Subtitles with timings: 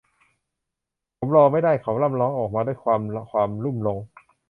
[1.17, 3.01] ผมรอไม่ได้ เขาร่ำร้องออกมาด้วยความ
[3.31, 3.97] ความลุ่มหลง